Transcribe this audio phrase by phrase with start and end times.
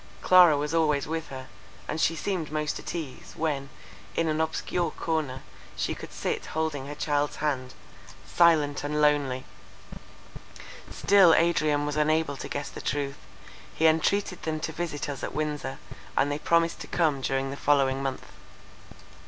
[0.23, 1.47] —Clara was always with her,
[1.87, 3.69] and she seemed most at ease, when,
[4.15, 5.43] in an obscure corner,
[5.75, 7.75] she could sit holding her child's hand,
[8.25, 9.45] silent and lonely.
[10.89, 13.19] Still Adrian was unable to guess the truth;
[13.75, 15.77] he entreated them to visit us at Windsor,
[16.17, 18.25] and they promised to come during the following month.